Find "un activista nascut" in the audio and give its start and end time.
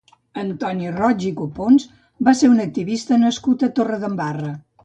2.57-3.67